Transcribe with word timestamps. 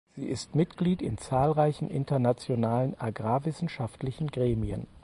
Sie 0.15 0.25
ist 0.25 0.55
Mitglied 0.55 1.03
in 1.03 1.19
zahlreichen 1.19 1.87
internationalen 1.87 2.99
agrarwissenschaftlichen 2.99 4.29
Gremien. 4.31 4.87